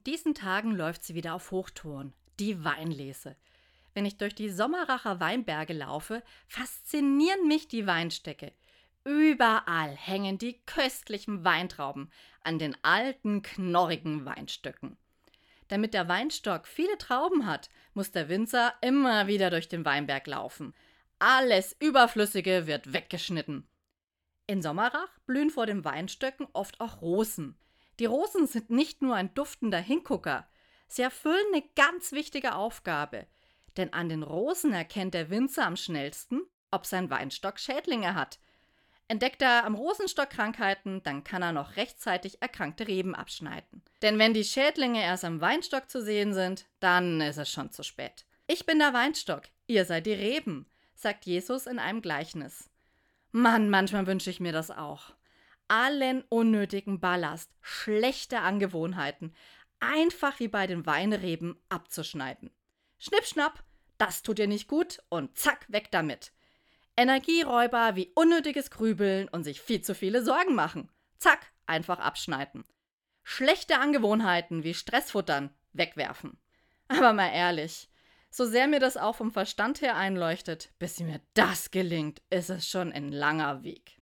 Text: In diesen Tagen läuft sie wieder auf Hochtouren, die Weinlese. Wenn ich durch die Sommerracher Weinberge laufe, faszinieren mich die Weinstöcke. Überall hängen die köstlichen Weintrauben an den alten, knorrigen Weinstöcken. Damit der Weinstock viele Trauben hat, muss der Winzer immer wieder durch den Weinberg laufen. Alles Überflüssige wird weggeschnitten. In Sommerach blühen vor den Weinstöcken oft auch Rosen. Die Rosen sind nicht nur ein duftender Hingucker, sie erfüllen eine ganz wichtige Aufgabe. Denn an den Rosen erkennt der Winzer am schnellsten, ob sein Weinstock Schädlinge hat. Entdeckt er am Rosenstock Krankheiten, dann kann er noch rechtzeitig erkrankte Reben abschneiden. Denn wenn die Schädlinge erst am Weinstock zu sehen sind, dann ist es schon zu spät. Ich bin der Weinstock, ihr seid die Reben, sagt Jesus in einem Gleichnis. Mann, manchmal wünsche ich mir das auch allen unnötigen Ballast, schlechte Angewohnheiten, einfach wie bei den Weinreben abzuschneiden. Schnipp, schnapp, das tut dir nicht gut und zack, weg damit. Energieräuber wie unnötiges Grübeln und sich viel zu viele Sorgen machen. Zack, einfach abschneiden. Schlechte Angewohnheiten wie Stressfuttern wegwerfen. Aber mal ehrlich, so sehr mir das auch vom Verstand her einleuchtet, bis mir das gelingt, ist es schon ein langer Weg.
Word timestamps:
In 0.00 0.12
diesen 0.12 0.34
Tagen 0.34 0.74
läuft 0.74 1.04
sie 1.04 1.14
wieder 1.14 1.34
auf 1.34 1.50
Hochtouren, 1.50 2.14
die 2.38 2.64
Weinlese. 2.64 3.36
Wenn 3.92 4.06
ich 4.06 4.16
durch 4.16 4.34
die 4.34 4.48
Sommerracher 4.48 5.20
Weinberge 5.20 5.74
laufe, 5.74 6.22
faszinieren 6.48 7.46
mich 7.46 7.68
die 7.68 7.86
Weinstöcke. 7.86 8.54
Überall 9.04 9.94
hängen 9.94 10.38
die 10.38 10.58
köstlichen 10.64 11.44
Weintrauben 11.44 12.10
an 12.42 12.58
den 12.58 12.82
alten, 12.82 13.42
knorrigen 13.42 14.24
Weinstöcken. 14.24 14.96
Damit 15.68 15.92
der 15.92 16.08
Weinstock 16.08 16.66
viele 16.66 16.96
Trauben 16.96 17.44
hat, 17.44 17.68
muss 17.92 18.10
der 18.10 18.30
Winzer 18.30 18.72
immer 18.80 19.26
wieder 19.26 19.50
durch 19.50 19.68
den 19.68 19.84
Weinberg 19.84 20.26
laufen. 20.26 20.72
Alles 21.18 21.76
Überflüssige 21.78 22.66
wird 22.66 22.94
weggeschnitten. 22.94 23.68
In 24.46 24.62
Sommerach 24.62 25.18
blühen 25.26 25.50
vor 25.50 25.66
den 25.66 25.84
Weinstöcken 25.84 26.48
oft 26.54 26.80
auch 26.80 27.02
Rosen. 27.02 27.58
Die 28.00 28.06
Rosen 28.06 28.46
sind 28.46 28.70
nicht 28.70 29.02
nur 29.02 29.14
ein 29.14 29.34
duftender 29.34 29.78
Hingucker, 29.78 30.48
sie 30.88 31.02
erfüllen 31.02 31.44
eine 31.52 31.62
ganz 31.76 32.12
wichtige 32.12 32.54
Aufgabe. 32.54 33.26
Denn 33.76 33.92
an 33.92 34.08
den 34.08 34.22
Rosen 34.22 34.72
erkennt 34.72 35.12
der 35.12 35.28
Winzer 35.28 35.66
am 35.66 35.76
schnellsten, 35.76 36.40
ob 36.70 36.86
sein 36.86 37.10
Weinstock 37.10 37.60
Schädlinge 37.60 38.14
hat. 38.14 38.38
Entdeckt 39.06 39.42
er 39.42 39.66
am 39.66 39.74
Rosenstock 39.74 40.30
Krankheiten, 40.30 41.02
dann 41.02 41.24
kann 41.24 41.42
er 41.42 41.52
noch 41.52 41.76
rechtzeitig 41.76 42.40
erkrankte 42.40 42.88
Reben 42.88 43.14
abschneiden. 43.14 43.82
Denn 44.00 44.18
wenn 44.18 44.32
die 44.32 44.44
Schädlinge 44.44 45.02
erst 45.02 45.26
am 45.26 45.42
Weinstock 45.42 45.90
zu 45.90 46.02
sehen 46.02 46.32
sind, 46.32 46.64
dann 46.80 47.20
ist 47.20 47.36
es 47.36 47.50
schon 47.50 47.70
zu 47.70 47.82
spät. 47.82 48.24
Ich 48.46 48.64
bin 48.64 48.78
der 48.78 48.94
Weinstock, 48.94 49.42
ihr 49.66 49.84
seid 49.84 50.06
die 50.06 50.14
Reben, 50.14 50.66
sagt 50.94 51.26
Jesus 51.26 51.66
in 51.66 51.78
einem 51.78 52.00
Gleichnis. 52.00 52.70
Mann, 53.30 53.68
manchmal 53.68 54.06
wünsche 54.06 54.30
ich 54.30 54.40
mir 54.40 54.52
das 54.52 54.70
auch 54.70 55.12
allen 55.70 56.24
unnötigen 56.28 57.00
Ballast, 57.00 57.50
schlechte 57.62 58.40
Angewohnheiten, 58.40 59.34
einfach 59.78 60.40
wie 60.40 60.48
bei 60.48 60.66
den 60.66 60.84
Weinreben 60.84 61.56
abzuschneiden. 61.68 62.50
Schnipp, 62.98 63.24
schnapp, 63.24 63.62
das 63.96 64.22
tut 64.22 64.38
dir 64.38 64.48
nicht 64.48 64.68
gut 64.68 64.98
und 65.08 65.38
zack, 65.38 65.66
weg 65.68 65.90
damit. 65.90 66.32
Energieräuber 66.96 67.96
wie 67.96 68.10
unnötiges 68.14 68.70
Grübeln 68.70 69.28
und 69.28 69.44
sich 69.44 69.60
viel 69.60 69.80
zu 69.80 69.94
viele 69.94 70.24
Sorgen 70.24 70.54
machen. 70.54 70.90
Zack, 71.18 71.52
einfach 71.66 72.00
abschneiden. 72.00 72.64
Schlechte 73.22 73.78
Angewohnheiten 73.78 74.64
wie 74.64 74.74
Stressfuttern 74.74 75.54
wegwerfen. 75.72 76.38
Aber 76.88 77.12
mal 77.12 77.30
ehrlich, 77.32 77.88
so 78.28 78.44
sehr 78.44 78.66
mir 78.66 78.80
das 78.80 78.96
auch 78.96 79.14
vom 79.14 79.30
Verstand 79.30 79.80
her 79.80 79.96
einleuchtet, 79.96 80.72
bis 80.78 80.98
mir 81.00 81.20
das 81.34 81.70
gelingt, 81.70 82.22
ist 82.28 82.50
es 82.50 82.68
schon 82.68 82.92
ein 82.92 83.10
langer 83.10 83.62
Weg. 83.62 83.98